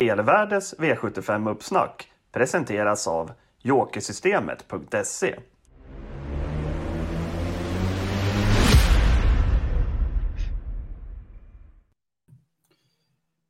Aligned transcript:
Elvärdes 0.00 0.74
V75-uppsnack 0.78 2.12
presenteras 2.32 3.08
av 3.08 3.32
Jokersystemet.se. 3.62 5.36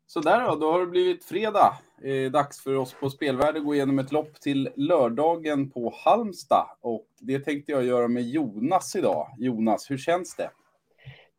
Sådär 0.06 0.46
då, 0.46 0.56
då 0.56 0.72
har 0.72 0.80
det 0.80 0.86
blivit 0.86 1.24
fredag. 1.24 1.78
Eh, 2.02 2.30
dags 2.30 2.60
för 2.60 2.76
oss 2.76 2.94
på 3.00 3.10
Spelvärde 3.10 3.58
att 3.58 3.64
gå 3.64 3.74
igenom 3.74 3.98
ett 3.98 4.12
lopp 4.12 4.40
till 4.40 4.68
lördagen 4.76 5.70
på 5.70 5.94
Halmstad. 6.04 6.66
Och 6.80 7.06
det 7.20 7.38
tänkte 7.38 7.72
jag 7.72 7.84
göra 7.84 8.08
med 8.08 8.22
Jonas 8.22 8.96
idag. 8.96 9.28
Jonas, 9.38 9.90
hur 9.90 9.98
känns 9.98 10.36
det? 10.36 10.50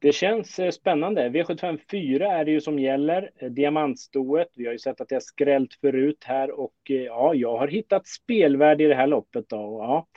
Det 0.01 0.11
känns 0.11 0.59
eh, 0.59 0.71
spännande. 0.71 1.29
V75 1.29 1.79
4 1.91 2.31
är 2.31 2.45
det 2.45 2.51
ju 2.51 2.61
som 2.61 2.79
gäller. 2.79 3.31
Eh, 3.35 3.49
diamantstoet. 3.49 4.47
Vi 4.55 4.65
har 4.65 4.71
ju 4.71 4.79
sett 4.79 5.01
att 5.01 5.09
det 5.09 5.15
har 5.15 5.19
skrällt 5.19 5.73
förut 5.73 6.23
här 6.25 6.59
och 6.59 6.75
eh, 6.89 6.95
ja, 6.95 7.33
jag 7.33 7.57
har 7.57 7.67
hittat 7.67 8.07
spelvärde 8.07 8.83
i 8.83 8.87
det 8.87 8.95
här 8.95 9.07
loppet. 9.07 9.49
Då. 9.49 9.57
Ja. 9.57 10.07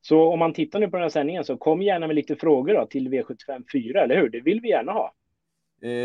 Så 0.00 0.28
om 0.28 0.38
man 0.38 0.52
tittar 0.52 0.80
nu 0.80 0.88
på 0.88 0.96
den 0.96 1.02
här 1.02 1.08
sändningen 1.08 1.44
så 1.44 1.56
kom 1.56 1.82
gärna 1.82 2.06
med 2.06 2.16
lite 2.16 2.36
frågor 2.36 2.74
då 2.74 2.86
till 2.86 3.08
V75 3.08 3.64
4, 3.72 4.02
eller 4.02 4.16
hur? 4.16 4.28
Det 4.28 4.40
vill 4.40 4.60
vi 4.60 4.68
gärna 4.68 4.92
ha. 4.92 5.14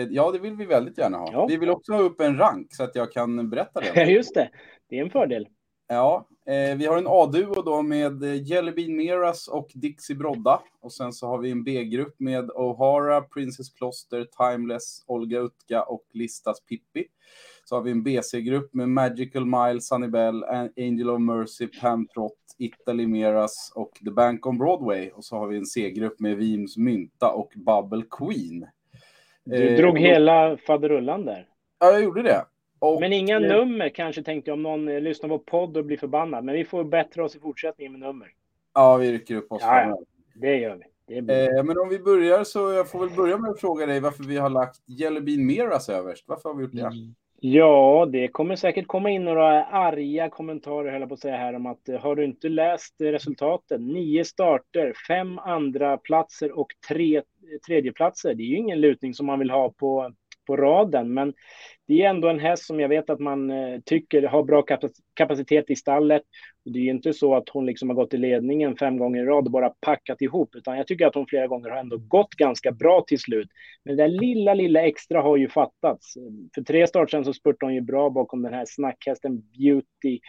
Ja, 0.10 0.32
det 0.32 0.40
vill 0.40 0.56
vi 0.56 0.66
väldigt 0.66 0.98
gärna 0.98 1.18
ha. 1.18 1.30
Ja. 1.32 1.46
Vi 1.46 1.58
vill 1.58 1.70
också 1.70 1.94
ha 1.94 2.02
upp 2.02 2.22
en 2.22 2.38
rank 2.38 2.68
så 2.70 2.84
att 2.84 2.96
jag 2.96 3.12
kan 3.12 3.50
berätta 3.50 3.82
det. 3.82 4.04
Just 4.12 4.36
det, 4.36 4.50
det 4.90 4.98
är 4.98 5.02
en 5.02 5.10
fördel. 5.10 5.48
Ja, 5.94 6.28
eh, 6.46 6.78
vi 6.78 6.86
har 6.86 6.98
en 6.98 7.08
A-duo 7.08 7.62
då 7.62 7.82
med 7.82 8.24
Jelly 8.24 8.72
Bean 8.72 8.96
Meras 8.96 9.48
och 9.48 9.72
Dixie 9.74 10.16
Brodda. 10.16 10.62
Och 10.82 10.94
sen 10.94 11.14
så 11.14 11.28
har 11.28 11.38
vi 11.38 11.52
en 11.52 11.64
B-grupp 11.64 12.20
med 12.20 12.50
O'Hara, 12.50 13.22
Princess 13.22 13.70
Kloster, 13.70 14.28
Timeless, 14.38 15.04
Olga 15.08 15.40
Utka 15.40 15.84
och 15.84 16.04
Listas 16.14 16.62
Pippi. 16.62 17.06
Så 17.66 17.76
har 17.76 17.82
vi 17.82 17.92
en 17.92 18.04
BC-grupp 18.04 18.74
med 18.74 18.90
Magical 18.90 19.46
Mile, 19.46 19.82
Sunny 19.82 20.08
Bell, 20.08 20.44
Angel 20.78 21.10
of 21.10 21.22
Mercy, 21.22 21.68
Pam 21.68 22.08
Trott, 22.08 22.56
Italy 22.58 23.08
Meras 23.08 23.72
och 23.76 23.92
The 24.06 24.12
Bank 24.12 24.46
on 24.46 24.58
Broadway. 24.58 25.10
Och 25.10 25.26
så 25.26 25.36
har 25.38 25.48
vi 25.48 25.58
en 25.58 25.66
C-grupp 25.66 26.20
med 26.20 26.38
Vims 26.38 26.78
Mynta 26.78 27.32
och 27.32 27.54
Bubble 27.56 28.04
Queen. 28.12 28.68
Du 29.44 29.68
eh, 29.68 29.78
drog 29.78 30.00
hela 30.00 30.58
faderullan 30.58 31.26
där. 31.26 31.48
Ja, 31.80 31.92
jag 31.92 32.04
gjorde 32.04 32.22
det. 32.24 32.46
Och, 32.82 33.00
men 33.00 33.14
inga 33.14 33.36
eh, 33.36 33.42
nummer 33.42 33.90
kanske 33.90 34.24
tänkte 34.24 34.52
jag 34.52 34.56
om 34.56 34.64
någon 34.64 34.88
eh, 34.88 35.02
lyssnar 35.02 35.30
på 35.30 35.40
podd 35.40 35.78
och 35.78 35.86
blir 35.86 35.98
förbannad. 35.98 36.44
Men 36.44 36.56
vi 36.56 36.66
får 36.66 36.84
bättra 36.84 37.26
oss 37.26 37.36
i 37.36 37.40
fortsättningen 37.40 37.92
med 37.92 38.02
nummer. 38.02 38.28
Ja, 38.74 38.98
vi 38.98 39.12
rycker 39.12 39.36
upp 39.36 39.52
oss. 39.52 39.62
Ja, 39.62 39.82
ja. 39.82 40.00
det 40.36 40.58
gör 40.58 40.76
vi. 40.76 41.22
Det 41.22 41.48
eh, 41.48 41.64
men 41.64 41.78
om 41.78 41.90
vi 41.90 42.00
börjar 42.00 42.44
så 42.44 42.72
jag 42.72 42.92
får 42.92 43.00
väl 43.00 43.16
börja 43.16 43.38
med 43.38 43.52
att 43.52 43.60
fråga 43.60 43.86
dig 43.86 44.00
varför 44.00 44.24
vi 44.24 44.38
har 44.38 44.50
lagt 44.50 44.82
Jelly 44.86 45.22
Bean 45.22 45.46
Meras 45.46 45.90
överst. 45.90 46.24
Varför 46.28 46.50
har 46.50 46.56
vi 46.56 46.64
gjort 46.64 46.74
det? 46.74 46.82
Mm. 46.82 47.16
Ja, 47.44 48.08
det 48.12 48.28
kommer 48.28 48.56
säkert 48.56 48.88
komma 48.88 49.10
in 49.10 49.26
några 49.26 49.66
arga 49.66 50.30
kommentarer, 50.30 50.92
höll 50.92 51.08
på 51.08 51.14
att 51.14 51.20
säga 51.20 51.38
här, 51.38 51.54
om 51.54 51.66
att 51.66 51.90
har 52.00 52.16
du 52.16 52.26
inte 52.26 52.50
läst 52.50 52.96
resultaten? 53.00 53.88
Nio 53.88 54.26
starter, 54.26 54.94
fem 55.08 55.40
andra 55.40 55.98
platser 55.98 56.60
och 56.60 56.68
tre 56.88 57.22
tredjeplatser. 57.68 58.34
Det 58.34 58.44
är 58.44 58.48
ju 58.48 58.58
ingen 58.58 58.82
lutning 58.82 59.14
som 59.14 59.26
man 59.26 59.40
vill 59.40 59.50
ha 59.50 59.70
på, 59.70 60.12
på 60.48 60.58
raden, 60.58 61.14
men 61.14 61.34
det 61.88 62.02
är 62.02 62.10
ändå 62.10 62.28
en 62.28 62.40
häst 62.40 62.66
som 62.66 62.80
jag 62.80 62.90
vet 62.90 63.10
att 63.10 63.20
man 63.20 63.50
eh, 63.50 63.80
tycker 63.86 64.24
har 64.24 64.44
bra 64.44 64.64
kapacitet 65.14 65.70
i 65.70 65.76
stallet. 65.76 66.22
Det 66.66 66.80
är 66.80 66.84
ju 66.84 66.90
inte 66.90 67.14
så 67.14 67.36
att 67.36 67.50
hon 67.50 67.66
liksom 67.66 67.90
har 67.90 67.96
gått 67.96 68.14
i 68.14 68.18
ledningen 68.18 68.78
fem 68.78 68.98
gånger 68.98 69.22
i 69.24 69.26
rad 69.26 69.46
och 69.46 69.52
bara 69.52 69.70
packat 69.70 70.22
ihop, 70.22 70.56
utan 70.56 70.78
jag 70.78 70.88
tycker 70.88 71.08
att 71.08 71.16
hon 71.16 71.28
flera 71.28 71.48
gånger 71.48 71.70
har 71.70 71.78
ändå 71.78 71.98
gått 71.98 72.34
ganska 72.34 72.72
bra 72.72 73.04
till 73.08 73.20
slut. 73.20 73.50
Men 73.86 73.98
det 73.98 74.04
där 74.04 74.10
lilla, 74.10 74.54
lilla 74.54 74.82
extra 74.82 75.22
har 75.22 75.38
ju 75.38 75.50
fattats. 75.50 76.14
För 76.56 76.62
tre 76.62 76.88
start 76.88 77.12
sedan 77.12 77.26
så 77.26 77.34
spurtade 77.34 77.66
hon 77.66 77.76
ju 77.76 77.82
bra 77.82 78.10
bakom 78.10 78.42
den 78.42 78.54
här 78.54 78.66
snackhästen 78.68 79.42
Beauty 79.58 80.20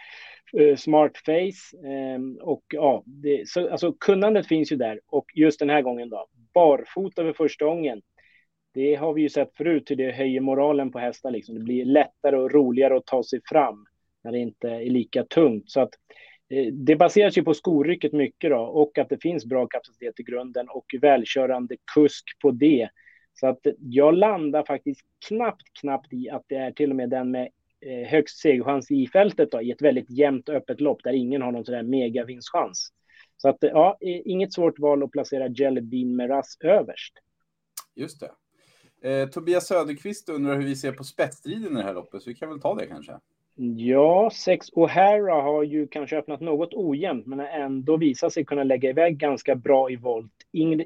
eh, 0.59 0.75
Smart 0.75 1.17
Face. 1.25 1.87
Ehm, 1.87 2.37
och 2.41 2.63
ja, 2.73 3.03
det, 3.05 3.49
så, 3.49 3.69
alltså 3.69 3.93
kunnandet 3.93 4.47
finns 4.47 4.71
ju 4.71 4.75
där. 4.75 4.99
Och 5.07 5.25
just 5.35 5.59
den 5.59 5.69
här 5.69 5.81
gången 5.81 6.09
då, 6.09 6.27
barfota 6.53 7.23
för 7.23 7.33
första 7.33 7.65
gången 7.65 8.01
det 8.73 8.95
har 8.95 9.13
vi 9.13 9.21
ju 9.21 9.29
sett 9.29 9.57
förut 9.57 9.91
hur 9.91 9.95
det 9.95 10.11
höjer 10.11 10.41
moralen 10.41 10.91
på 10.91 10.99
hästar. 10.99 11.31
Liksom. 11.31 11.55
Det 11.55 11.61
blir 11.61 11.85
lättare 11.85 12.35
och 12.35 12.51
roligare 12.51 12.97
att 12.97 13.05
ta 13.05 13.23
sig 13.23 13.41
fram 13.45 13.85
när 14.23 14.31
det 14.31 14.39
inte 14.39 14.69
är 14.69 14.89
lika 14.89 15.23
tungt. 15.23 15.71
Så 15.71 15.81
att, 15.81 15.89
eh, 16.49 16.73
det 16.73 16.95
baseras 16.95 17.37
ju 17.37 17.43
på 17.43 17.53
skorycket 17.53 18.13
mycket 18.13 18.49
då, 18.49 18.59
och 18.59 18.97
att 18.97 19.09
det 19.09 19.21
finns 19.21 19.45
bra 19.45 19.67
kapacitet 19.67 20.19
i 20.19 20.23
grunden 20.23 20.69
och 20.69 20.85
välkörande 21.01 21.75
kusk 21.93 22.23
på 22.41 22.51
det. 22.51 22.89
Så 23.33 23.47
att 23.47 23.59
jag 23.79 24.17
landar 24.17 24.63
faktiskt 24.65 25.01
knappt, 25.27 25.63
knappt 25.81 26.13
i 26.13 26.29
att 26.29 26.43
det 26.47 26.55
är 26.55 26.71
till 26.71 26.89
och 26.89 26.95
med 26.95 27.09
den 27.09 27.31
med 27.31 27.49
eh, 27.85 28.07
högst 28.07 28.37
segerchans 28.37 28.91
i 28.91 29.07
fältet 29.07 29.51
då, 29.51 29.61
i 29.61 29.71
ett 29.71 29.81
väldigt 29.81 30.09
jämnt 30.09 30.49
öppet 30.49 30.81
lopp 30.81 31.03
där 31.03 31.13
ingen 31.13 31.41
har 31.41 31.51
någon 31.51 31.65
sån 31.65 31.75
där 31.75 31.83
megavinstchans. 31.83 32.89
Så 33.37 33.49
att 33.49 33.57
ja, 33.59 33.97
inget 34.01 34.53
svårt 34.53 34.79
val 34.79 35.03
att 35.03 35.11
placera 35.11 35.47
Jelly 35.47 35.81
Bean 35.81 36.15
med 36.15 36.29
Rass 36.29 36.57
överst. 36.61 37.13
Just 37.95 38.19
det. 38.19 38.31
Eh, 39.03 39.29
Tobias 39.29 39.67
Söderqvist 39.67 40.29
undrar 40.29 40.55
hur 40.55 40.65
vi 40.65 40.75
ser 40.75 40.91
på 40.91 41.03
spetsstriden 41.03 41.71
i 41.71 41.75
det 41.75 41.83
här 41.83 41.93
loppet, 41.93 42.21
så 42.21 42.29
vi 42.29 42.35
kan 42.35 42.49
väl 42.49 42.61
ta 42.61 42.75
det 42.75 42.85
kanske. 42.85 43.13
Ja, 43.55 44.31
Sex 44.33 44.71
O'Hara 44.71 45.41
har 45.41 45.63
ju 45.63 45.87
kanske 45.87 46.17
öppnat 46.17 46.41
något 46.41 46.73
ojämnt, 46.73 47.25
men 47.25 47.39
ändå 47.39 47.97
visat 47.97 48.33
sig 48.33 48.45
kunna 48.45 48.63
lägga 48.63 48.89
iväg 48.89 49.17
ganska 49.17 49.55
bra 49.55 49.91
i 49.91 49.95
volt. 49.95 50.31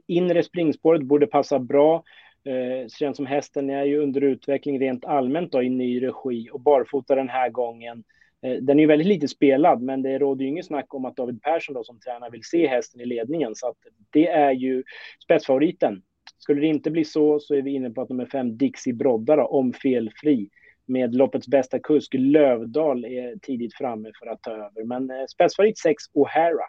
Inre 0.07 0.43
springspåret 0.43 1.01
borde 1.01 1.27
passa 1.27 1.59
bra. 1.59 2.03
Eh, 2.43 2.87
känns 2.87 3.17
som 3.17 3.25
hästen 3.25 3.69
är 3.69 3.83
ju 3.83 3.99
under 3.99 4.21
utveckling 4.21 4.79
rent 4.79 5.05
allmänt 5.05 5.51
då, 5.51 5.63
i 5.63 5.69
ny 5.69 6.03
regi 6.03 6.49
och 6.51 6.61
barfota 6.61 7.15
den 7.15 7.29
här 7.29 7.49
gången. 7.49 8.03
Eh, 8.41 8.53
den 8.61 8.79
är 8.79 8.81
ju 8.81 8.87
väldigt 8.87 9.07
lite 9.07 9.27
spelad, 9.27 9.81
men 9.81 10.01
det 10.01 10.19
råder 10.19 10.43
ju 10.43 10.49
inget 10.49 10.65
snack 10.65 10.93
om 10.93 11.05
att 11.05 11.15
David 11.15 11.41
Persson 11.41 11.75
då, 11.75 11.83
som 11.83 11.99
tränare 11.99 12.29
vill 12.29 12.43
se 12.43 12.67
hästen 12.67 13.01
i 13.01 13.05
ledningen, 13.05 13.55
så 13.55 13.67
att 13.67 13.77
det 14.09 14.27
är 14.27 14.51
ju 14.51 14.83
spetsfavoriten. 15.23 16.01
Skulle 16.47 16.61
det 16.61 16.67
inte 16.67 16.91
bli 16.91 17.05
så, 17.05 17.39
så 17.39 17.55
är 17.55 17.61
vi 17.61 17.71
inne 17.71 17.89
på 17.89 18.01
att 18.01 18.09
nummer 18.09 18.25
fem, 18.25 18.57
Dixie 18.57 18.93
Brodda, 18.93 19.35
då, 19.35 19.43
om 19.43 19.73
felfri, 19.73 20.49
med 20.85 21.15
loppets 21.15 21.47
bästa 21.47 21.79
kusk 21.79 22.13
Lövdal 22.13 23.05
är 23.05 23.39
tidigt 23.41 23.73
framme 23.73 24.11
för 24.19 24.27
att 24.27 24.41
ta 24.41 24.51
över. 24.51 24.83
Men 24.83 25.09
eh, 25.09 25.25
spetsfavorit 25.29 25.77
6, 25.77 26.03
O'Hara. 26.13 26.65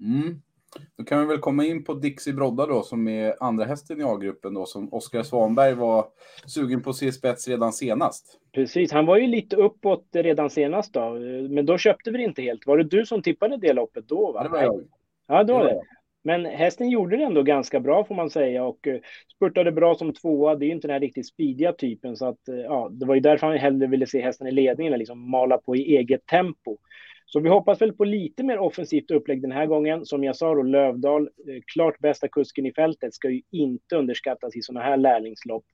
Mm. 0.00 0.40
Då 0.98 1.04
kan 1.04 1.20
vi 1.20 1.26
väl 1.26 1.38
komma 1.38 1.64
in 1.64 1.84
på 1.84 1.94
Dixie 1.94 2.34
Brodda 2.34 2.66
då, 2.66 2.82
som 2.82 3.08
är 3.08 3.34
andra 3.40 3.64
hästen 3.64 4.00
i 4.00 4.04
A-gruppen 4.04 4.54
då, 4.54 4.66
som 4.66 4.94
Oskar 4.94 5.22
Svanberg 5.22 5.74
var 5.74 6.06
sugen 6.46 6.82
på 6.82 6.90
att 6.90 6.96
se 6.96 7.12
spets 7.12 7.48
redan 7.48 7.72
senast. 7.72 8.38
Precis, 8.52 8.92
han 8.92 9.06
var 9.06 9.16
ju 9.16 9.26
lite 9.26 9.56
uppåt 9.56 10.06
redan 10.12 10.50
senast 10.50 10.92
då, 10.92 11.10
men 11.50 11.66
då 11.66 11.78
köpte 11.78 12.10
vi 12.10 12.18
det 12.18 12.24
inte 12.24 12.42
helt. 12.42 12.66
Var 12.66 12.76
det 12.76 12.84
du 12.84 13.06
som 13.06 13.22
tippade 13.22 13.56
det 13.56 13.72
loppet 13.72 14.08
då? 14.08 14.32
Va? 14.32 14.42
Det 14.42 14.48
var 14.48 14.62
jag. 14.62 14.84
Ja, 15.26 15.44
då 15.44 15.54
var 15.54 15.64
det. 15.64 15.82
Men 16.28 16.44
hästen 16.44 16.90
gjorde 16.90 17.16
det 17.16 17.22
ändå 17.22 17.42
ganska 17.42 17.80
bra 17.80 18.04
får 18.04 18.14
man 18.14 18.30
säga 18.30 18.64
och 18.64 18.86
eh, 18.86 19.00
spurtade 19.36 19.72
bra 19.72 19.94
som 19.94 20.12
tvåa. 20.12 20.54
Det 20.54 20.64
är 20.64 20.66
ju 20.66 20.72
inte 20.72 20.88
den 20.88 20.94
här 20.94 21.00
riktigt 21.00 21.28
speediga 21.28 21.72
typen 21.72 22.16
så 22.16 22.26
att 22.26 22.48
eh, 22.48 22.56
ja, 22.56 22.88
det 22.92 23.06
var 23.06 23.14
ju 23.14 23.20
därför 23.20 23.46
han 23.46 23.56
hellre 23.56 23.86
ville 23.86 24.06
se 24.06 24.20
hästen 24.20 24.46
i 24.46 24.50
ledningen, 24.50 24.98
liksom 24.98 25.30
mala 25.30 25.58
på 25.58 25.76
i 25.76 25.96
eget 25.96 26.26
tempo. 26.26 26.76
Så 27.26 27.40
vi 27.40 27.48
hoppas 27.48 27.82
väl 27.82 27.92
på 27.92 28.04
lite 28.04 28.42
mer 28.42 28.58
offensivt 28.58 29.10
upplägg 29.10 29.42
den 29.42 29.52
här 29.52 29.66
gången. 29.66 30.06
Som 30.06 30.24
jag 30.24 30.36
sa 30.36 30.54
då, 30.54 30.62
Lövdal, 30.62 31.22
eh, 31.22 31.60
klart 31.72 31.98
bästa 31.98 32.28
kusken 32.28 32.66
i 32.66 32.72
fältet, 32.72 33.14
ska 33.14 33.30
ju 33.30 33.42
inte 33.50 33.96
underskattas 33.96 34.56
i 34.56 34.62
sådana 34.62 34.84
här 34.84 34.96
lärlingslopp. 34.96 35.64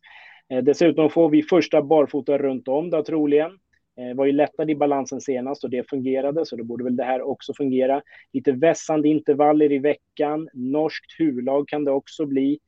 Dessutom 0.62 1.10
får 1.10 1.28
vi 1.28 1.43
första 1.43 1.82
barfota 1.82 2.38
runt 2.38 2.69
om 2.69 2.91
då 2.91 3.04
troligen. 3.04 3.59
Eh, 3.97 4.16
var 4.16 4.27
ju 4.27 4.32
lättad 4.32 4.71
i 4.71 4.75
balansen 4.75 5.21
senast 5.21 5.65
och 5.65 5.71
det 5.71 5.91
fungerade, 5.91 6.47
så 6.47 6.56
då 6.56 6.65
borde 6.65 6.84
väl 6.84 6.97
det 6.97 7.05
här 7.05 7.22
också 7.22 7.55
fungera. 7.55 8.03
Lite 8.32 8.53
vässande 8.53 9.09
intervaller 9.09 9.72
i 9.72 9.78
veckan. 9.78 10.49
Norskt 10.53 11.21
huvudlag 11.21 11.69
kan 11.69 11.84
det 11.84 11.91
också 11.91 12.27
bli. 12.27 12.59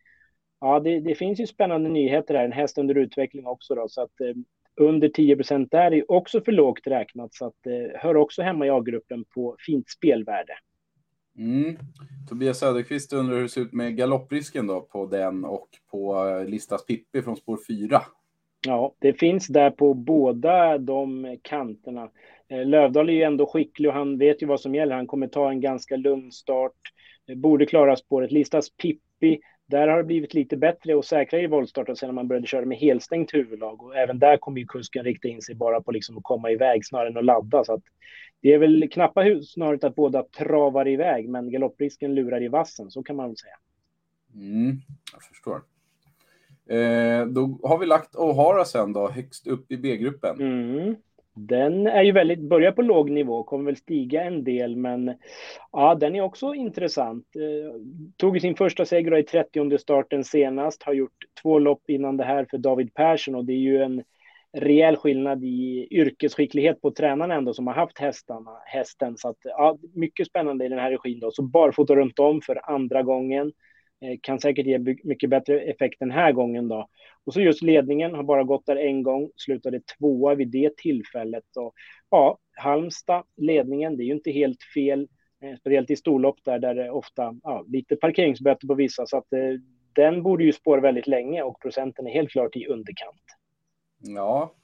Ja, 0.61 0.81
det, 0.81 1.01
det, 1.01 1.15
finns 1.15 1.41
ju 1.41 1.47
spännande 1.47 1.91
nyheter 1.91 2.35
här. 2.35 2.45
En 2.45 2.53
häst 2.53 2.79
under 2.79 2.95
utveckling 2.95 3.47
också 3.47 3.75
då, 3.75 3.89
så 3.89 4.03
att 4.03 4.21
eh, 4.21 4.35
under 4.77 5.09
10 5.09 5.37
procent 5.37 5.71
där 5.71 5.95
är 5.95 6.11
också 6.11 6.41
för 6.41 6.53
lågt 6.53 6.87
räknat, 6.87 7.35
så 7.35 7.47
att 7.47 7.67
eh, 7.67 8.01
hör 8.01 8.17
också 8.17 8.43
hemma 8.43 8.67
i 8.67 8.71
A-gruppen 8.71 9.25
på 9.35 9.57
fint 9.59 9.91
spelvärde. 9.91 10.53
Mm. 11.39 11.77
Tobias 12.29 12.59
Söderqvist 12.59 13.13
undrar 13.13 13.35
hur 13.37 13.43
det 13.43 13.49
ser 13.49 13.61
ut 13.61 13.73
med 13.73 13.97
galopprisken 13.97 14.67
då 14.67 14.81
på 14.81 15.07
den 15.07 15.45
och 15.45 15.69
på 15.91 16.29
eh, 16.29 16.45
Listas 16.45 16.87
Pippi 16.87 17.23
från 17.23 17.37
spår 17.37 17.59
4. 17.69 18.03
Ja, 18.67 18.95
det 18.99 19.13
finns 19.13 19.47
där 19.47 19.71
på 19.71 19.95
båda 19.95 20.79
de 20.79 21.37
kanterna. 21.43 22.11
Eh, 22.49 22.65
Lövdahl 22.65 23.09
är 23.09 23.13
ju 23.13 23.23
ändå 23.23 23.47
skicklig 23.47 23.89
och 23.89 23.95
han 23.95 24.19
vet 24.19 24.43
ju 24.43 24.47
vad 24.47 24.61
som 24.61 24.75
gäller. 24.75 24.97
Han 24.97 25.07
kommer 25.07 25.27
ta 25.27 25.51
en 25.51 25.61
ganska 25.61 25.97
lugn 25.97 26.33
start, 26.33 26.73
eh, 27.29 27.37
borde 27.37 27.67
klara 27.67 27.97
spåret. 27.97 28.33
Listas 28.33 28.71
Pippi, 28.71 29.41
där 29.67 29.89
har 29.89 29.97
det 29.97 30.05
blivit 30.05 30.35
lite 30.35 30.57
bättre 30.57 30.95
och 30.95 31.05
säkrare 31.05 31.43
i 31.43 31.47
voltstarten 31.47 31.97
sen 31.97 32.09
när 32.09 32.15
man 32.15 32.29
började 32.29 32.47
köra 32.47 32.67
med 32.67 32.79
helstängt 32.79 33.35
huvudlag. 33.35 33.83
Och 33.83 33.97
även 33.97 34.19
där 34.19 34.37
kommer 34.37 34.61
ju 34.61 34.67
kusken 34.67 35.05
rikta 35.05 35.29
in 35.29 35.43
sig 35.43 35.55
bara 35.55 35.81
på 35.81 35.93
liksom 35.93 36.19
att 36.19 36.25
komma 36.25 36.51
iväg 36.51 36.87
snarare 36.87 37.09
än 37.09 37.17
att 37.17 37.25
ladda. 37.25 37.65
Så 37.65 37.73
att 37.73 37.83
det 38.41 38.53
är 38.53 38.59
väl 38.59 38.89
knappa 38.93 39.23
snarare 39.43 39.87
att 39.87 39.95
båda 39.95 40.23
travar 40.23 40.89
iväg, 40.89 41.29
men 41.29 41.51
galopprisken 41.51 42.15
lurar 42.15 42.43
i 42.43 42.49
vassen, 42.49 42.91
så 42.91 43.03
kan 43.03 43.17
man 43.17 43.29
väl 43.29 43.37
säga. 43.37 43.57
Mm, 44.35 44.77
jag 45.13 45.23
förstår. 45.23 45.63
Eh, 46.71 47.27
då 47.27 47.59
har 47.63 47.79
vi 47.79 47.87
lagt 47.87 48.15
O'Hara 48.15 48.65
sen 48.65 48.93
då, 48.93 49.09
högst 49.09 49.47
upp 49.47 49.73
i 49.73 49.77
B-gruppen. 49.77 50.41
Mm. 50.41 50.97
Den 51.35 51.87
är 51.87 52.03
ju 52.03 52.13
väldigt, 52.13 52.41
börjar 52.41 52.73
på 52.73 52.83
låg 52.83 53.11
nivå, 53.11 53.43
kommer 53.43 53.65
väl 53.65 53.77
stiga 53.77 54.25
en 54.25 54.45
del, 54.45 54.77
men 54.77 55.15
ja, 55.73 55.95
den 55.95 56.15
är 56.15 56.21
också 56.21 56.55
intressant. 56.55 57.27
Eh, 57.37 57.81
tog 58.17 58.41
sin 58.41 58.57
första 58.57 58.85
seger 58.85 59.19
i 59.19 59.23
30 59.23 59.79
starten 59.79 60.25
senast, 60.25 60.83
har 60.83 60.93
gjort 60.93 61.25
två 61.43 61.59
lopp 61.59 61.83
innan 61.91 62.17
det 62.17 62.25
här 62.25 62.47
för 62.51 62.59
David 62.59 62.95
Persson 62.95 63.35
och 63.35 63.45
det 63.45 63.53
är 63.53 63.57
ju 63.57 63.83
en 63.83 64.03
rejäl 64.53 64.97
skillnad 64.97 65.45
i 65.45 65.89
yrkesskicklighet 65.91 66.83
på 66.83 66.91
tränarna 66.91 67.35
ändå 67.35 67.55
som 67.55 67.67
har 67.67 67.75
haft 67.75 67.99
hästarna, 67.99 68.51
hästen. 68.65 69.17
Så 69.17 69.29
att, 69.29 69.39
ja, 69.43 69.79
mycket 69.95 70.27
spännande 70.27 70.65
i 70.65 70.69
den 70.69 70.79
här 70.79 70.91
regin 70.91 71.21
då. 71.21 71.31
Så 71.31 71.43
barfota 71.43 71.95
runt 71.95 72.19
om 72.19 72.41
för 72.41 72.71
andra 72.71 73.03
gången. 73.03 73.53
Eh, 74.01 74.19
kan 74.23 74.41
säkert 74.41 74.67
ge 74.67 74.79
mycket 75.05 75.31
bättre 75.31 75.61
effekt 75.61 75.97
den 75.99 76.11
här 76.11 76.33
gången 76.33 76.69
då. 76.69 76.89
Och 77.25 77.33
så 77.33 77.41
just 77.41 77.63
ledningen 77.63 78.15
har 78.15 78.23
bara 78.23 78.45
gått 78.45 78.67
där 78.67 78.77
en 78.77 79.03
gång, 79.03 79.31
slutade 79.37 79.81
tvåa 79.81 80.35
vid 80.35 80.49
det 80.49 80.77
tillfället. 80.77 81.57
Och, 81.57 81.75
ja, 82.11 82.39
Halmstad, 82.57 83.25
ledningen, 83.37 83.97
det 83.97 84.03
är 84.03 84.07
ju 84.07 84.13
inte 84.13 84.31
helt 84.31 84.63
fel. 84.75 85.09
Eh, 85.43 85.57
speciellt 85.61 85.91
i 85.91 85.97
storlopp 85.97 86.39
där, 86.45 86.59
där 86.59 86.75
det 86.75 86.91
ofta 86.91 87.37
ja, 87.43 87.65
lite 87.69 87.97
parkeringsböter 87.97 88.67
på 88.67 88.75
vissa. 88.75 89.07
Så 89.07 89.17
att 89.17 89.33
eh, 89.33 89.41
den 89.93 90.23
borde 90.23 90.45
ju 90.45 90.53
spåra 90.53 90.81
väldigt 90.81 91.07
länge 91.07 91.43
och 91.43 91.61
procenten 91.61 92.07
är 92.07 92.11
helt 92.11 92.31
klart 92.31 92.57
i 92.57 92.67
underkant. 92.67 93.23
Ja. 93.99 94.55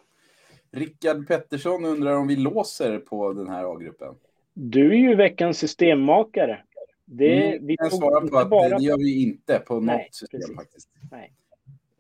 Rickard 0.70 1.28
Pettersson 1.28 1.84
undrar 1.84 2.16
om 2.16 2.28
vi 2.28 2.36
låser 2.36 2.98
på 2.98 3.32
den 3.32 3.48
här 3.48 3.74
A-gruppen. 3.74 4.14
Du 4.54 4.90
är 4.90 4.98
ju 4.98 5.14
veckans 5.14 5.58
systemmakare. 5.58 6.62
Det, 7.04 7.46
mm, 7.46 7.66
vi 7.66 7.76
jag 7.78 7.92
svarar 7.92 8.28
på 8.28 8.38
att 8.38 8.50
bara... 8.50 8.78
det 8.78 8.84
gör 8.84 8.98
vi 8.98 9.22
inte 9.22 9.58
på 9.58 9.74
något 9.74 9.84
Nej, 9.84 10.08
system 10.12 10.40
precis. 10.40 10.56
faktiskt. 10.56 10.88
Nej. 11.10 11.32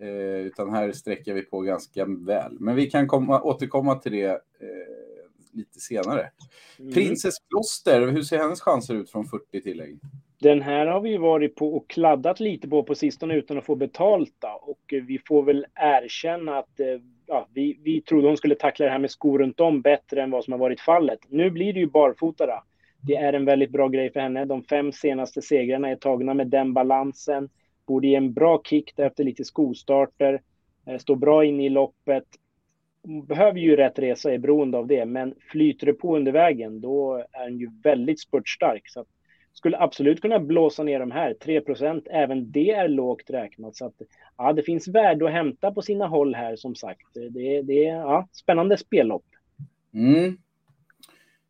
Eh, 0.00 0.46
utan 0.46 0.74
här 0.74 0.92
sträcker 0.92 1.34
vi 1.34 1.42
på 1.42 1.60
ganska 1.60 2.04
väl. 2.04 2.56
Men 2.60 2.76
vi 2.76 2.90
kan 2.90 3.08
komma, 3.08 3.42
återkomma 3.42 3.94
till 3.94 4.12
det 4.12 4.30
eh, 4.30 4.38
lite 5.52 5.80
senare. 5.80 6.30
Mm. 6.78 6.92
Princess 6.92 7.34
Kloster, 7.48 8.06
hur 8.06 8.22
ser 8.22 8.38
hennes 8.38 8.60
chanser 8.60 8.94
ut 8.94 9.10
från 9.10 9.26
40 9.26 9.60
tillägg? 9.62 9.98
Den 10.38 10.62
här 10.62 10.86
har 10.86 11.00
vi 11.00 11.16
varit 11.16 11.54
på 11.54 11.76
och 11.76 11.90
kladdat 11.90 12.40
lite 12.40 12.68
på 12.68 12.82
på 12.82 12.94
sistone 12.94 13.34
utan 13.34 13.58
att 13.58 13.64
få 13.64 13.74
betalt. 13.74 14.34
Då. 14.38 14.60
Och 14.62 14.80
vi 14.88 15.18
får 15.28 15.42
väl 15.42 15.66
erkänna 15.74 16.58
att 16.58 16.80
eh, 16.80 16.86
ja, 17.26 17.48
vi, 17.52 17.78
vi 17.82 18.00
trodde 18.00 18.28
hon 18.28 18.36
skulle 18.36 18.54
tackla 18.54 18.86
det 18.86 18.92
här 18.92 18.98
med 18.98 19.10
skor 19.10 19.38
runt 19.38 19.60
om 19.60 19.82
bättre 19.82 20.22
än 20.22 20.30
vad 20.30 20.44
som 20.44 20.52
har 20.52 20.58
varit 20.58 20.80
fallet. 20.80 21.18
Nu 21.28 21.50
blir 21.50 21.72
det 21.72 21.80
ju 21.80 21.86
barfota. 21.86 22.46
Då. 22.46 22.62
Det 23.06 23.16
är 23.16 23.32
en 23.32 23.44
väldigt 23.44 23.70
bra 23.70 23.88
grej 23.88 24.12
för 24.12 24.20
henne. 24.20 24.44
De 24.44 24.62
fem 24.64 24.92
senaste 24.92 25.42
segrarna 25.42 25.88
är 25.88 25.96
tagna 25.96 26.34
med 26.34 26.46
den 26.48 26.74
balansen. 26.74 27.48
Borde 27.86 28.06
ge 28.06 28.14
en 28.14 28.32
bra 28.32 28.62
kick 28.64 28.98
efter 28.98 29.24
lite 29.24 29.44
skostarter. 29.44 30.40
Eh, 30.86 30.98
står 30.98 31.16
bra 31.16 31.44
in 31.44 31.60
i 31.60 31.68
loppet. 31.68 32.24
Behöver 33.28 33.58
ju 33.58 33.76
rätt 33.76 33.98
resa, 33.98 34.32
är 34.32 34.38
beroende 34.38 34.78
av 34.78 34.86
det. 34.86 35.04
Men 35.04 35.34
flyter 35.50 35.86
det 35.86 35.92
på 35.92 36.16
under 36.16 36.32
vägen, 36.32 36.80
då 36.80 37.14
är 37.32 37.48
hon 37.48 37.58
ju 37.58 37.70
väldigt 37.82 38.20
spurtstark. 38.20 38.88
Så 38.88 39.04
skulle 39.52 39.78
absolut 39.78 40.20
kunna 40.20 40.38
blåsa 40.38 40.82
ner 40.82 41.00
de 41.00 41.10
här. 41.10 41.34
3% 41.34 42.06
även 42.10 42.52
det 42.52 42.70
är 42.70 42.88
lågt 42.88 43.30
räknat. 43.30 43.76
Så 43.76 43.86
att, 43.86 43.94
ja, 44.36 44.52
det 44.52 44.62
finns 44.62 44.88
värde 44.88 45.24
att 45.26 45.32
hämta 45.32 45.72
på 45.72 45.82
sina 45.82 46.06
håll 46.06 46.34
här 46.34 46.56
som 46.56 46.74
sagt. 46.74 47.06
Det, 47.14 47.62
det 47.62 47.86
är 47.86 47.96
ja, 47.96 48.28
spännande 48.32 48.76
spellopp. 48.76 49.24
Mm. 49.94 50.36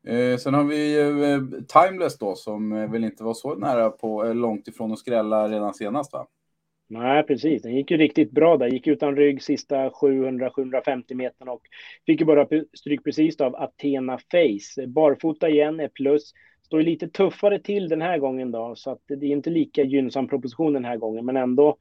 Eh, 0.07 0.37
sen 0.37 0.55
har 0.55 0.65
vi 0.65 1.01
eh, 1.01 1.41
Timeless 1.83 2.19
då 2.19 2.35
som 2.35 2.73
eh, 2.73 2.91
väl 2.91 3.05
inte 3.05 3.25
var 3.25 3.35
så 3.35 3.55
nära 3.55 3.91
på, 3.91 4.25
eh, 4.25 4.35
långt 4.35 4.69
ifrån 4.69 4.93
att 4.93 4.99
skrälla 4.99 5.49
redan 5.49 5.75
senast 5.75 6.13
va? 6.13 6.27
Nej, 6.89 7.23
precis. 7.23 7.63
Den 7.63 7.77
gick 7.77 7.91
ju 7.91 7.97
riktigt 7.97 8.31
bra 8.31 8.57
där. 8.57 8.69
Gick 8.69 8.87
utan 8.87 9.17
rygg 9.17 9.43
sista 9.43 9.91
700-750 9.91 11.15
meterna 11.15 11.53
och 11.53 11.63
fick 12.07 12.21
ju 12.21 12.27
bara 12.27 12.47
stryk 12.73 13.05
precis 13.05 13.41
av 13.41 13.57
Athena 13.57 14.19
Face. 14.19 14.87
Barfota 14.87 15.49
igen 15.49 15.81
är 15.81 15.89
plus 15.89 16.33
står 16.73 16.83
lite 16.83 17.09
tuffare 17.09 17.59
till 17.59 17.89
den 17.89 18.03
här 18.03 18.19
gången 18.19 18.51
då, 18.51 18.75
så 18.77 18.91
att 18.91 19.01
det 19.07 19.27
är 19.27 19.31
inte 19.31 19.51
lika 19.51 19.83
gynnsam 19.83 20.29
proposition 20.29 20.73
den 20.73 20.85
här 20.85 20.97
gången, 20.97 21.25
men 21.25 21.37
ändå 21.37 21.77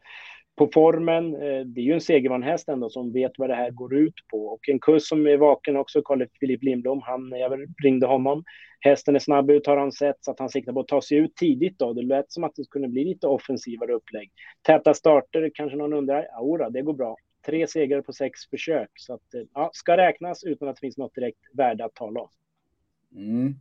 på 0.61 0.69
formen. 0.73 1.35
Eh, 1.35 1.65
det 1.65 1.81
är 1.81 1.85
ju 1.85 1.93
en 1.93 2.01
segervan 2.01 2.43
häst 2.43 2.69
ändå 2.69 2.89
som 2.89 3.13
vet 3.13 3.31
vad 3.37 3.49
det 3.49 3.55
här 3.55 3.71
går 3.71 3.95
ut 3.95 4.13
på 4.31 4.45
och 4.45 4.69
en 4.69 4.79
kurs 4.79 5.03
som 5.03 5.27
är 5.27 5.37
vaken 5.37 5.77
också, 5.77 6.01
Karl 6.01 6.25
Filip 6.39 6.63
Lindblom. 6.63 7.01
Han, 7.01 7.29
jag 7.29 7.59
ringde 7.83 8.07
honom. 8.07 8.43
Hästen 8.79 9.15
är 9.15 9.19
snabb 9.19 9.51
ut 9.51 9.67
har 9.67 9.77
han 9.77 9.91
sett 9.91 10.15
så 10.19 10.31
att 10.31 10.39
han 10.39 10.49
siktar 10.49 10.73
på 10.73 10.79
att 10.79 10.87
ta 10.87 11.01
sig 11.01 11.17
ut 11.17 11.35
tidigt 11.35 11.79
då. 11.79 11.93
Det 11.93 12.01
lät 12.01 12.31
som 12.31 12.43
att 12.43 12.55
det 12.55 12.63
skulle 12.63 12.87
bli 12.87 13.03
lite 13.03 13.27
offensivare 13.27 13.93
upplägg. 13.93 14.31
Täta 14.61 14.93
starter 14.93 15.51
kanske 15.53 15.77
någon 15.77 15.93
undrar. 15.93 16.27
Ja, 16.31 16.69
det 16.69 16.81
går 16.81 16.93
bra. 16.93 17.15
Tre 17.45 17.67
segrar 17.67 18.01
på 18.01 18.13
sex 18.13 18.39
försök 18.49 18.89
så 18.95 19.13
att 19.13 19.33
eh, 19.33 19.41
ja, 19.53 19.69
ska 19.73 19.97
räknas 19.97 20.43
utan 20.43 20.67
att 20.67 20.75
det 20.75 20.79
finns 20.79 20.97
något 20.97 21.15
direkt 21.15 21.39
värde 21.53 21.85
att 21.85 21.95
tala 21.95 22.19
om. 22.19 22.29
Mm. 23.15 23.55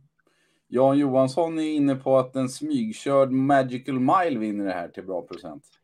Jan 0.67 0.97
Johansson 0.97 1.59
är 1.59 1.75
inne 1.75 1.95
på 1.95 2.17
att 2.17 2.35
en 2.35 2.49
smygkörd 2.49 3.31
Magical 3.31 3.99
Mile 3.99 4.39
vinner 4.39 4.65
det 4.65 4.73
här 4.73 4.87
till 4.87 5.03
bra 5.03 5.21
procent. 5.21 5.80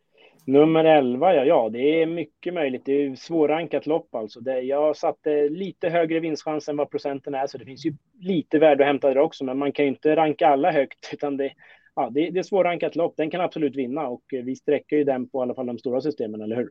Nummer 0.48 0.86
11, 0.86 1.34
ja, 1.34 1.44
ja, 1.46 1.70
det 1.70 2.02
är 2.02 2.06
mycket 2.06 2.54
möjligt. 2.54 2.86
Det 2.86 2.92
är 2.92 3.16
svårrankat 3.16 3.86
lopp 3.86 4.16
alltså. 4.16 4.40
Det, 4.40 4.62
jag 4.62 4.98
satte 4.98 5.34
eh, 5.34 5.50
lite 5.50 5.90
högre 5.90 6.20
vinstchans 6.20 6.70
än 6.70 6.78
vad 6.78 6.90
procenten 6.90 7.36
är, 7.36 7.48
så 7.48 7.58
det 7.58 7.66
finns 7.66 7.86
ju 7.86 7.94
lite 8.20 8.60
värde 8.60 8.84
att 8.84 8.88
hämta 8.88 9.08
där 9.08 9.18
också. 9.18 9.44
Men 9.44 9.58
man 9.58 9.72
kan 9.72 9.86
ju 9.86 9.90
inte 9.90 10.16
ranka 10.16 10.48
alla 10.48 10.72
högt, 10.72 11.10
utan 11.14 11.38
det, 11.38 11.54
ja, 11.96 12.10
det, 12.10 12.30
det 12.30 12.40
är 12.40 12.44
svårrankat 12.44 12.96
lopp. 12.96 13.14
Den 13.18 13.32
kan 13.32 13.42
absolut 13.42 13.76
vinna 13.76 14.08
och 14.08 14.34
eh, 14.34 14.44
vi 14.44 14.56
sträcker 14.56 14.96
ju 14.96 15.04
den 15.04 15.30
på 15.30 15.40
i 15.40 15.42
alla 15.42 15.56
fall 15.56 15.66
de 15.66 15.78
stora 15.78 16.02
systemen, 16.02 16.42
eller 16.42 16.56
hur? 16.56 16.70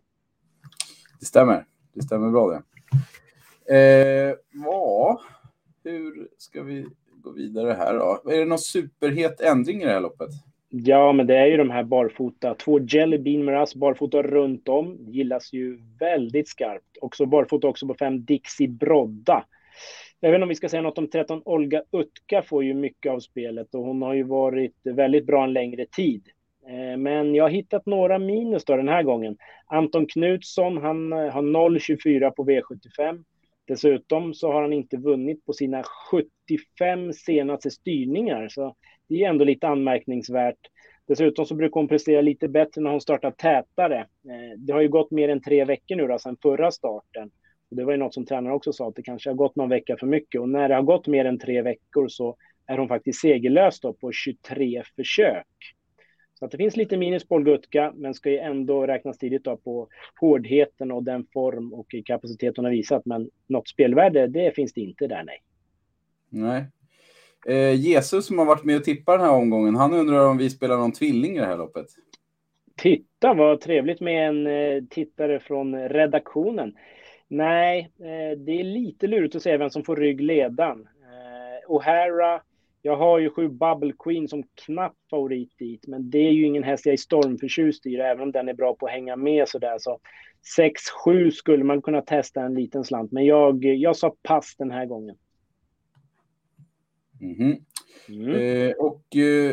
Det 1.20 1.26
stämmer. 1.26 1.64
Det 1.94 2.02
stämmer 2.02 2.30
bra 2.30 2.48
det. 2.48 2.62
Eh, 3.74 4.34
ja, 4.64 5.20
hur 5.84 6.28
ska 6.38 6.62
vi 6.62 6.86
gå 7.10 7.30
vidare 7.30 7.72
här 7.72 7.94
då. 7.94 8.30
Är 8.30 8.38
det 8.38 8.44
någon 8.44 8.58
superhet 8.58 9.40
ändring 9.40 9.82
i 9.82 9.84
det 9.84 9.92
här 9.92 10.00
loppet? 10.00 10.30
Ja, 10.68 11.12
men 11.12 11.26
det 11.26 11.36
är 11.36 11.46
ju 11.46 11.56
de 11.56 11.70
här 11.70 11.84
barfota. 11.84 12.54
Två 12.54 12.80
Jelly 12.80 13.18
Bean 13.18 13.44
Miras 13.44 13.74
barfota 13.74 14.22
runt 14.22 14.68
om. 14.68 14.96
Gillas 15.08 15.52
ju 15.52 15.78
väldigt 16.00 16.48
skarpt. 16.48 16.98
Också 17.00 17.26
barfota 17.26 17.68
också 17.68 17.86
på 17.86 17.94
fem 17.94 18.24
Dixie 18.24 18.68
Brodda. 18.68 19.44
Jag 20.20 20.30
vet 20.30 20.36
inte 20.36 20.42
om 20.42 20.48
vi 20.48 20.54
ska 20.54 20.68
säga 20.68 20.82
något 20.82 20.98
om 20.98 21.10
13 21.10 21.42
Olga 21.44 21.82
Utka 21.92 22.42
får 22.42 22.64
ju 22.64 22.74
mycket 22.74 23.12
av 23.12 23.20
spelet 23.20 23.74
och 23.74 23.82
hon 23.82 24.02
har 24.02 24.14
ju 24.14 24.22
varit 24.22 24.76
väldigt 24.84 25.26
bra 25.26 25.44
en 25.44 25.52
längre 25.52 25.86
tid. 25.86 26.28
Eh, 26.68 26.96
men 26.96 27.34
jag 27.34 27.44
har 27.44 27.50
hittat 27.50 27.86
några 27.86 28.18
minus 28.18 28.64
då 28.64 28.76
den 28.76 28.88
här 28.88 29.02
gången. 29.02 29.36
Anton 29.66 30.06
Knutsson, 30.06 30.76
han 30.76 31.12
eh, 31.12 31.18
har 31.18 31.42
0,24 31.42 32.30
på 32.30 32.44
V75. 32.44 33.24
Dessutom 33.66 34.34
så 34.34 34.52
har 34.52 34.62
han 34.62 34.72
inte 34.72 34.96
vunnit 34.96 35.46
på 35.46 35.52
sina 35.52 35.82
75 36.10 37.12
senaste 37.12 37.70
styrningar, 37.70 38.48
så 38.48 38.76
det 39.08 39.22
är 39.22 39.28
ändå 39.28 39.44
lite 39.44 39.68
anmärkningsvärt. 39.68 40.58
Dessutom 41.08 41.46
så 41.46 41.54
brukar 41.54 41.80
hon 41.80 41.88
prestera 41.88 42.20
lite 42.20 42.48
bättre 42.48 42.80
när 42.80 42.90
hon 42.90 43.00
startar 43.00 43.30
tätare. 43.30 43.98
Eh, 44.00 44.58
det 44.58 44.72
har 44.72 44.80
ju 44.80 44.88
gått 44.88 45.10
mer 45.10 45.28
än 45.28 45.42
tre 45.42 45.64
veckor 45.64 45.96
nu 45.96 46.06
då, 46.06 46.18
sedan 46.18 46.36
förra 46.42 46.70
starten. 46.70 47.30
Och 47.70 47.76
det 47.76 47.84
var 47.84 47.92
ju 47.92 47.98
något 47.98 48.14
som 48.14 48.26
tränaren 48.26 48.56
också 48.56 48.72
sa, 48.72 48.88
att 48.88 48.94
det 48.94 49.02
kanske 49.02 49.30
har 49.30 49.34
gått 49.34 49.56
någon 49.56 49.68
vecka 49.68 49.96
för 49.96 50.06
mycket. 50.06 50.40
Och 50.40 50.48
när 50.48 50.68
det 50.68 50.74
har 50.74 50.82
gått 50.82 51.06
mer 51.06 51.24
än 51.24 51.38
tre 51.38 51.62
veckor 51.62 52.08
så 52.08 52.36
är 52.66 52.78
hon 52.78 52.88
faktiskt 52.88 53.20
segerlös 53.20 53.80
då 53.80 53.92
på 53.92 54.12
23 54.12 54.82
försök. 54.96 55.46
Så 56.38 56.44
att 56.44 56.50
det 56.50 56.56
finns 56.56 56.76
lite 56.76 56.96
minus 56.96 57.28
på 57.28 57.34
Olgutka, 57.34 57.92
men 57.96 58.14
ska 58.14 58.30
ju 58.30 58.38
ändå 58.38 58.86
räknas 58.86 59.18
tidigt 59.18 59.44
då 59.44 59.56
på 59.56 59.88
hårdheten 60.20 60.92
och 60.92 61.02
den 61.02 61.26
form 61.32 61.72
och 61.72 61.94
kapacitet 62.04 62.56
hon 62.56 62.64
har 62.64 62.72
visat. 62.72 63.06
Men 63.06 63.30
något 63.46 63.68
spelvärde, 63.68 64.26
det 64.26 64.54
finns 64.54 64.72
det 64.72 64.80
inte 64.80 65.06
där, 65.06 65.24
nej. 65.24 65.42
Nej. 66.28 66.64
Eh, 67.46 67.74
Jesus 67.74 68.26
som 68.26 68.38
har 68.38 68.46
varit 68.46 68.64
med 68.64 68.76
och 68.76 68.84
tippat 68.84 69.18
den 69.18 69.26
här 69.28 69.36
omgången, 69.36 69.74
han 69.74 69.94
undrar 69.94 70.26
om 70.26 70.38
vi 70.38 70.50
spelar 70.50 70.76
någon 70.76 70.92
tvilling 70.92 71.36
i 71.36 71.40
det 71.40 71.46
här 71.46 71.56
loppet? 71.56 71.86
Titta, 72.76 73.34
vad 73.34 73.60
trevligt 73.60 74.00
med 74.00 74.28
en 74.28 74.46
eh, 74.46 74.82
tittare 74.90 75.40
från 75.40 75.88
redaktionen. 75.88 76.76
Nej, 77.28 77.90
eh, 77.98 78.38
det 78.38 78.60
är 78.60 78.64
lite 78.64 79.06
lurigt 79.06 79.36
att 79.36 79.42
säga 79.42 79.58
vem 79.58 79.70
som 79.70 79.84
får 79.84 79.96
ryggledan. 79.96 80.88
Eh, 81.02 81.70
O'Hara 81.70 82.40
jag 82.86 82.96
har 82.96 83.18
ju 83.18 83.30
sju 83.30 83.48
Bubble 83.48 83.92
Queen 83.98 84.28
som 84.28 84.42
knapp 84.54 84.96
favorit 85.10 85.58
dit, 85.58 85.86
men 85.86 86.10
det 86.10 86.18
är 86.18 86.30
ju 86.30 86.46
ingen 86.46 86.62
häst 86.62 86.86
jag 86.86 86.92
är 86.92 86.96
stormförtjust 86.96 87.86
i, 87.86 87.96
även 87.96 88.22
om 88.22 88.32
den 88.32 88.48
är 88.48 88.54
bra 88.54 88.74
på 88.74 88.86
att 88.86 88.92
hänga 88.92 89.16
med 89.16 89.48
sådär. 89.48 89.76
Så 89.78 89.98
6-7 91.06 91.30
skulle 91.30 91.64
man 91.64 91.82
kunna 91.82 92.02
testa 92.02 92.42
en 92.42 92.54
liten 92.54 92.84
slant, 92.84 93.12
men 93.12 93.24
jag, 93.24 93.64
jag 93.64 93.96
sa 93.96 94.14
pass 94.22 94.54
den 94.58 94.70
här 94.70 94.86
gången. 94.86 95.16
Mm 97.20 97.34
-hmm. 97.34 97.64
mm. 98.08 98.68
Eh, 98.68 98.76
och 98.76 99.16
eh, 99.16 99.50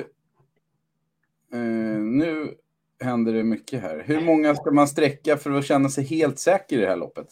eh, 1.54 2.00
nu 2.00 2.54
händer 3.00 3.34
det 3.34 3.44
mycket 3.44 3.82
här. 3.82 4.04
Hur 4.06 4.22
många 4.22 4.56
ska 4.56 4.72
man 4.72 4.88
sträcka 4.88 5.38
för 5.38 5.52
att 5.52 5.66
känna 5.66 5.90
sig 5.90 6.04
helt 6.04 6.40
säker 6.40 6.78
i 6.78 6.82
det 6.82 6.88
här 6.88 6.98
loppet? 6.98 7.28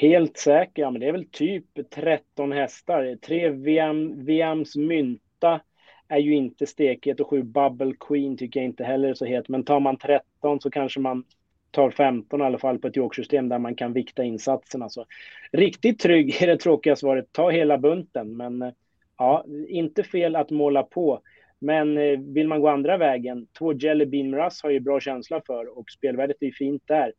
Helt 0.00 0.36
säker, 0.36 0.82
ja, 0.82 0.90
men 0.90 1.00
det 1.00 1.08
är 1.08 1.12
väl 1.12 1.30
typ 1.30 1.64
13 1.90 2.52
hästar. 2.52 3.16
Tre 3.16 3.48
VM, 3.48 4.24
VMs 4.24 4.76
mynta 4.76 5.60
är 6.08 6.18
ju 6.18 6.34
inte 6.34 6.66
stekhet 6.66 7.20
och 7.20 7.30
sju 7.30 7.42
Bubble 7.42 7.94
Queen 8.00 8.36
tycker 8.36 8.60
jag 8.60 8.64
inte 8.64 8.84
heller 8.84 9.08
är 9.08 9.14
så 9.14 9.24
het. 9.24 9.48
Men 9.48 9.64
tar 9.64 9.80
man 9.80 9.96
13 9.96 10.60
så 10.60 10.70
kanske 10.70 11.00
man 11.00 11.24
tar 11.70 11.90
15 11.90 12.40
i 12.40 12.44
alla 12.44 12.58
fall 12.58 12.78
på 12.78 12.88
ett 12.88 12.96
jokersystem 12.96 13.48
där 13.48 13.58
man 13.58 13.74
kan 13.74 13.92
vikta 13.92 14.24
insatserna. 14.24 14.88
Så 14.88 15.06
riktigt 15.52 15.98
trygg 15.98 16.36
är 16.42 16.46
det 16.46 16.56
tråkiga 16.56 16.96
svaret. 16.96 17.32
Ta 17.32 17.50
hela 17.50 17.78
bunten, 17.78 18.36
men 18.36 18.62
eh, 18.62 18.72
ja, 19.18 19.44
inte 19.68 20.02
fel 20.02 20.36
att 20.36 20.50
måla 20.50 20.82
på. 20.82 21.20
Men 21.58 21.98
eh, 21.98 22.18
vill 22.18 22.48
man 22.48 22.60
gå 22.60 22.68
andra 22.68 22.96
vägen, 22.96 23.46
två 23.58 23.72
Jelly 23.72 24.06
Bean 24.06 24.34
Russ 24.34 24.62
har 24.62 24.70
ju 24.70 24.80
bra 24.80 25.00
känsla 25.00 25.42
för 25.46 25.78
och 25.78 25.90
spelvärdet 25.90 26.36
är 26.40 26.50
fint 26.50 26.82
där. 26.86 27.12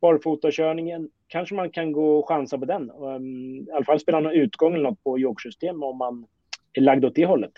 Barfotakörningen, 0.00 1.08
kanske 1.26 1.54
man 1.54 1.70
kan 1.70 1.92
gå 1.92 2.18
och 2.18 2.28
chansa 2.28 2.58
på 2.58 2.64
den. 2.64 2.90
Um, 2.90 3.68
I 3.68 3.70
alla 3.72 3.84
fall 3.84 4.00
spela 4.00 4.20
någon 4.20 4.32
utgång 4.32 4.74
eller 4.74 4.90
något 4.90 5.04
på 5.04 5.18
jogsystem 5.18 5.82
om 5.82 5.98
man 5.98 6.26
är 6.72 6.80
lagd 6.80 7.04
åt 7.04 7.14
det 7.14 7.26
hållet. 7.26 7.52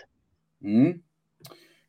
Mm. 0.63 0.99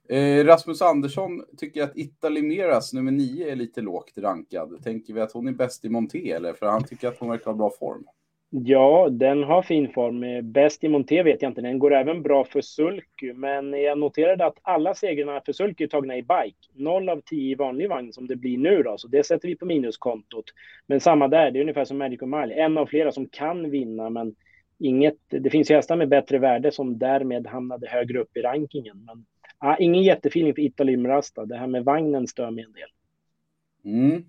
Eh, 0.09 0.45
Rasmus 0.45 0.83
Andersson 0.83 1.45
tycker 1.57 1.83
att 1.83 1.97
Italy 1.97 2.43
Meras 2.43 2.93
nummer 2.93 3.13
nio 3.13 3.53
är 3.53 3.57
lite 3.57 3.81
lågt 3.81 4.19
rankad. 4.19 4.83
Tänker 4.83 5.15
vi 5.15 5.21
att 5.21 5.33
hon 5.33 5.49
är 5.49 5.53
bäst 5.53 5.85
i 5.85 5.89
monté 5.89 6.33
eller? 6.33 6.53
För 6.53 6.67
han 6.67 6.85
tycker 6.85 7.09
att 7.09 7.19
hon 7.19 7.31
verkar 7.31 7.45
ha 7.45 7.55
bra 7.55 7.71
form. 7.79 8.05
Ja, 8.57 9.09
den 9.11 9.43
har 9.43 9.63
fin 9.63 9.93
form. 9.93 10.23
Eh, 10.25 10.43
bäst 10.43 10.85
i 10.85 10.89
monté 10.89 11.23
vet 11.23 11.43
jag 11.43 11.51
inte. 11.51 11.61
Den 11.61 11.79
går 11.79 11.95
även 11.95 12.23
bra 12.23 12.45
för 12.45 12.61
sulky. 12.61 13.33
Men 13.33 13.83
jag 13.83 13.99
noterade 13.99 14.47
att 14.47 14.59
alla 14.63 14.95
segrarna 14.95 15.41
för 15.41 15.53
sulky 15.53 15.85
är 15.85 15.89
tagna 15.89 16.17
i 16.17 16.23
bike. 16.23 16.69
Noll 16.73 17.09
av 17.09 17.21
tio 17.21 17.53
i 17.53 17.55
vanlig 17.55 17.89
vagn 17.89 18.13
som 18.13 18.27
det 18.27 18.37
blir 18.37 18.59
nu 18.59 18.83
då. 18.83 18.99
Så 18.99 19.09
det 19.09 19.27
sätter 19.27 19.49
vi 19.49 19.57
på 19.57 19.67
minuskontot. 19.67 20.45
Men 20.87 21.01
samma 21.01 21.29
där, 21.29 21.51
det 21.51 21.59
är 21.59 21.61
ungefär 21.61 21.85
som 21.85 21.99
Magic 21.99 22.21
Mile. 22.21 22.55
En 22.55 22.79
av 22.79 22.87
flera 22.87 23.13
som 23.13 23.29
kan 23.29 23.71
vinna, 23.71 24.11
men 24.11 24.35
inget. 24.79 25.19
Det 25.29 25.51
finns 25.51 25.71
hästar 25.71 25.97
med 25.97 26.09
bättre 26.09 26.39
värde 26.39 26.73
som 26.73 26.99
därmed 26.99 27.47
hamnade 27.47 27.89
högre 27.89 28.21
upp 28.21 28.37
i 28.37 28.41
rankingen. 28.41 29.05
Men 29.05 29.27
ah, 29.59 29.77
ingen 29.77 30.03
jättefeeling 30.03 30.55
för 30.55 30.63
Italy 30.63 30.97
Mirasta. 30.97 31.47
Det 31.47 31.57
här 31.57 31.67
med 31.67 31.85
vagnen 31.85 32.27
stör 32.27 32.51
mig 32.51 32.65
en 32.65 32.73
del. 32.73 32.89
Mm. 33.85 34.25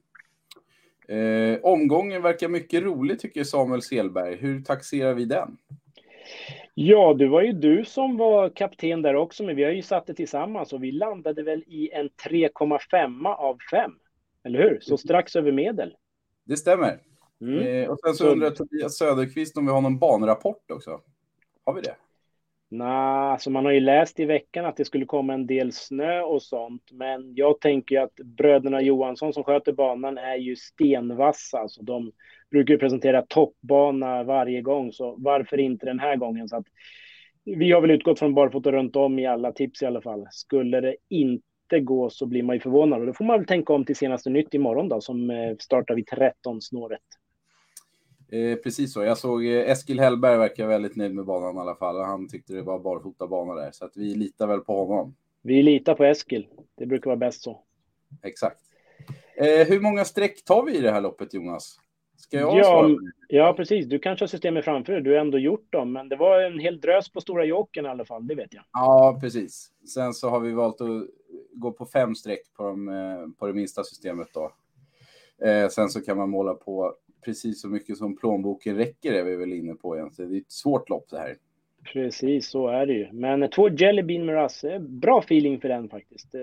Eh, 1.07 1.59
omgången 1.63 2.21
verkar 2.21 2.47
mycket 2.47 2.83
rolig 2.83 3.19
tycker 3.19 3.43
Samuel 3.43 3.81
Selberg. 3.81 4.35
Hur 4.35 4.62
taxerar 4.62 5.13
vi 5.13 5.25
den? 5.25 5.57
Ja, 6.74 7.13
det 7.13 7.27
var 7.27 7.41
ju 7.41 7.51
du 7.51 7.85
som 7.85 8.17
var 8.17 8.50
kapten 8.50 9.01
där 9.01 9.15
också, 9.15 9.43
men 9.43 9.55
vi 9.55 9.63
har 9.63 9.71
ju 9.71 9.81
satt 9.81 10.07
det 10.07 10.13
tillsammans 10.13 10.74
och 10.74 10.83
vi 10.83 10.91
landade 10.91 11.43
väl 11.43 11.63
i 11.67 11.91
en 11.91 12.09
3,5 12.09 13.27
av 13.27 13.57
5. 13.71 13.91
Eller 14.43 14.59
hur? 14.59 14.79
Så 14.81 14.97
strax 14.97 15.35
över 15.35 15.51
medel. 15.51 15.95
Det 16.43 16.57
stämmer. 16.57 17.00
Mm. 17.41 17.67
Eh, 17.67 17.89
och 17.89 18.00
sen 18.00 18.13
så, 18.13 18.27
undrar 18.27 18.50
Tobias 18.50 18.97
Söderqvist 18.97 19.57
om 19.57 19.65
vi 19.65 19.71
har 19.71 19.81
någon 19.81 20.00
banrapport 20.00 20.71
också. 20.71 21.01
Har 21.65 21.74
vi 21.74 21.81
det? 21.81 21.95
Nej, 22.69 22.88
alltså 23.31 23.50
man 23.50 23.65
har 23.65 23.72
ju 23.72 23.79
läst 23.79 24.19
i 24.19 24.25
veckan 24.25 24.65
att 24.65 24.77
det 24.77 24.86
skulle 24.86 25.05
komma 25.05 25.34
en 25.34 25.48
del 25.48 25.72
snö 25.72 26.22
och 26.22 26.41
sånt, 26.41 26.91
men 26.91 27.36
jag 27.36 27.62
tänker 27.62 28.00
att 28.01 28.15
bröderna 28.15 28.81
Johansson 28.81 29.34
som 29.34 29.43
sköter 29.43 29.74
banan 29.74 30.17
är 30.17 30.36
ju 30.36 30.55
stenvassa. 30.55 31.60
Alltså 31.60 31.84
de 31.84 32.12
brukar 32.51 32.77
presentera 32.77 33.25
toppbana 33.29 34.24
varje 34.24 34.62
gång, 34.62 34.91
så 34.91 35.15
varför 35.17 35.60
inte 35.60 35.86
den 35.86 36.00
här 36.00 36.15
gången? 36.15 36.50
Så 36.50 36.57
att 36.57 36.65
vi 37.43 37.72
har 37.72 37.81
väl 37.81 37.91
utgått 37.91 38.19
från 38.19 38.34
barfota 38.34 38.72
runt 38.72 38.95
om 38.95 39.19
i 39.19 39.25
alla 39.25 39.51
tips 39.51 39.81
i 39.81 39.86
alla 39.86 40.01
fall. 40.01 40.27
Skulle 40.31 40.81
det 40.81 40.95
inte 41.10 41.79
gå 41.79 42.10
så 42.10 42.25
blir 42.25 42.43
man 42.43 42.55
ju 42.55 42.60
förvånad 42.60 43.00
och 43.00 43.05
då 43.05 43.13
får 43.13 43.25
man 43.25 43.39
väl 43.39 43.48
tänka 43.48 43.74
om 43.74 43.86
till 43.86 43.95
senaste 43.95 44.29
nytt 44.29 44.53
imorgon 44.53 44.89
då 44.89 45.01
som 45.01 45.29
eh, 45.29 45.55
startar 45.60 45.95
vid 45.95 46.07
13 46.07 46.62
snåret. 46.62 47.01
Eh, 48.32 48.55
precis 48.55 48.94
så. 48.94 49.03
Jag 49.03 49.17
såg 49.17 49.46
eh, 49.46 49.70
Eskil 49.70 50.00
Hellberg 50.00 50.38
verkar 50.38 50.67
väldigt 50.67 50.96
nöjd 50.96 51.15
med 51.15 51.25
banan 51.25 51.55
i 51.55 51.60
alla 51.60 51.75
fall. 51.75 52.01
Han 52.01 52.27
tyckte 52.27 52.53
det 52.53 52.62
var 52.62 52.79
barfota 52.79 53.27
bana 53.27 53.53
där, 53.53 53.72
så 53.72 53.86
att 53.86 53.98
vi 53.98 54.15
litar 54.15 54.48
väl 54.48 54.60
på 54.60 54.86
honom. 54.86 55.15
Vi 55.41 55.63
litar 55.63 55.96
på 55.96 56.03
Eskil. 56.03 56.48
Det 56.77 56.86
brukar 56.86 57.10
vara 57.10 57.17
bäst 57.17 57.44
så. 57.44 57.62
Exakt. 58.24 58.62
Eh, 59.36 59.67
hur 59.67 59.79
många 59.79 60.05
streck 60.05 60.44
tar 60.44 60.63
vi 60.63 60.77
i 60.77 60.82
det 60.82 60.91
här 60.91 61.01
loppet, 61.01 61.34
Jonas? 61.34 61.79
Ska 62.17 62.39
jag 62.39 62.58
ja, 62.58 62.89
ja, 63.27 63.53
precis. 63.53 63.86
Du 63.86 64.00
kanske 64.00 64.24
har 64.24 64.27
systemet 64.27 64.65
framför 64.65 64.94
dig. 64.94 65.01
Du 65.01 65.12
har 65.12 65.17
ändå 65.17 65.39
gjort 65.39 65.72
dem, 65.72 65.94
men 65.94 66.10
det 66.10 66.15
var 66.15 66.41
en 66.41 66.60
hel 66.60 66.82
drös 66.82 67.10
på 67.10 67.22
stora 67.22 67.46
jokern 67.46 67.86
i 67.86 67.89
alla 67.89 68.05
fall. 68.05 68.27
Det 68.27 68.36
vet 68.36 68.53
jag. 68.53 68.63
Ja, 68.72 69.17
precis. 69.22 69.72
Sen 69.94 70.13
så 70.13 70.29
har 70.29 70.39
vi 70.39 70.51
valt 70.51 70.82
att 70.82 71.08
gå 71.53 71.72
på 71.72 71.86
fem 71.86 72.15
streck 72.15 72.53
på, 72.53 72.63
de, 72.63 72.89
eh, 72.89 73.27
på 73.39 73.48
det 73.48 73.53
minsta 73.53 73.84
systemet 73.84 74.27
då. 74.34 74.51
Eh, 75.48 75.70
sen 75.70 75.89
så 75.89 76.01
kan 76.01 76.17
man 76.17 76.29
måla 76.29 76.53
på 76.53 76.94
precis 77.25 77.62
så 77.62 77.67
mycket 77.67 77.98
som 77.98 78.15
plånboken 78.15 78.75
räcker 78.75 79.13
är 79.13 79.24
vi 79.24 79.36
väl 79.36 79.53
inne 79.53 79.74
på 79.74 79.98
egentligen. 79.98 80.32
Det 80.32 80.38
är 80.38 80.41
ett 80.41 80.51
svårt 80.51 80.89
lopp 80.89 81.10
det 81.10 81.17
här. 81.17 81.36
Precis, 81.94 82.50
så 82.50 82.67
är 82.67 82.86
det 82.86 82.94
ju. 82.94 83.12
Men 83.12 83.50
två 83.50 83.70
Jelly 83.70 84.03
Bean 84.03 84.25
Miraz, 84.25 84.65
bra 84.79 85.20
feeling 85.20 85.62
för 85.62 85.70
den 85.70 85.89
faktiskt. 85.89 86.36
Eh, 86.36 86.41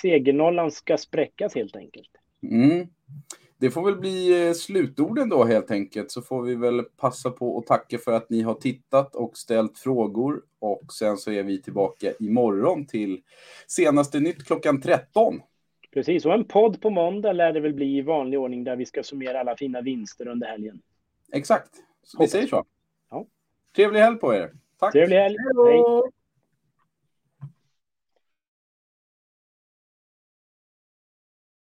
segernollan 0.00 0.70
ska 0.70 0.98
spräckas 0.98 1.54
helt 1.54 1.76
enkelt. 1.76 2.10
Mm. 2.42 2.86
Det 3.58 3.70
får 3.70 3.84
väl 3.84 3.96
bli 3.96 4.46
eh, 4.48 4.52
slutorden 4.52 5.28
då 5.28 5.44
helt 5.44 5.70
enkelt, 5.70 6.10
så 6.10 6.22
får 6.22 6.42
vi 6.42 6.54
väl 6.54 6.82
passa 6.82 7.30
på 7.30 7.58
att 7.58 7.66
tacka 7.66 7.98
för 7.98 8.12
att 8.12 8.30
ni 8.30 8.42
har 8.42 8.54
tittat 8.54 9.14
och 9.14 9.36
ställt 9.36 9.78
frågor. 9.78 10.42
Och 10.58 10.92
sen 10.92 11.16
så 11.16 11.30
är 11.30 11.42
vi 11.42 11.62
tillbaka 11.62 12.12
imorgon 12.20 12.86
till 12.86 13.20
senaste 13.66 14.20
nytt 14.20 14.44
klockan 14.44 14.80
13. 14.80 15.40
Precis, 15.92 16.26
och 16.26 16.34
en 16.34 16.44
podd 16.44 16.80
på 16.80 16.90
måndag 16.90 17.32
lär 17.32 17.52
det 17.52 17.60
väl 17.60 17.74
bli 17.74 17.96
i 17.96 18.02
vanlig 18.02 18.40
ordning 18.40 18.64
där 18.64 18.76
vi 18.76 18.86
ska 18.86 19.02
summera 19.02 19.40
alla 19.40 19.56
fina 19.56 19.80
vinster 19.80 20.28
under 20.28 20.46
helgen. 20.46 20.82
Exakt, 21.32 21.70
vi 22.18 22.28
säger 22.28 22.46
så. 22.46 22.64
Ja. 23.10 23.26
Trevlig 23.76 24.00
helg 24.00 24.18
på 24.18 24.34
er. 24.34 24.52
Tack. 24.78 24.92
Trevlig 24.92 25.16
helg. 25.16 25.36
Hej. 25.66 26.12